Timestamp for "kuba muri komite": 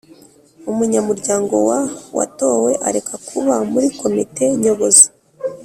3.27-4.43